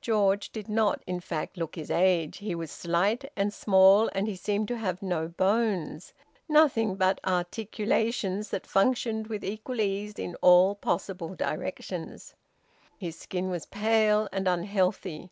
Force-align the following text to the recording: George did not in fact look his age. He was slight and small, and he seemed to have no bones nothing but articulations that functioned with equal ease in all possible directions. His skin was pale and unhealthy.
George 0.00 0.50
did 0.50 0.68
not 0.68 1.04
in 1.06 1.20
fact 1.20 1.56
look 1.56 1.76
his 1.76 1.88
age. 1.88 2.38
He 2.38 2.52
was 2.52 2.68
slight 2.72 3.30
and 3.36 3.54
small, 3.54 4.10
and 4.12 4.26
he 4.26 4.34
seemed 4.34 4.66
to 4.66 4.76
have 4.76 5.02
no 5.02 5.28
bones 5.28 6.12
nothing 6.48 6.96
but 6.96 7.20
articulations 7.24 8.50
that 8.50 8.66
functioned 8.66 9.28
with 9.28 9.44
equal 9.44 9.80
ease 9.80 10.14
in 10.14 10.34
all 10.42 10.74
possible 10.74 11.36
directions. 11.36 12.34
His 12.98 13.14
skin 13.16 13.50
was 13.50 13.66
pale 13.66 14.28
and 14.32 14.48
unhealthy. 14.48 15.30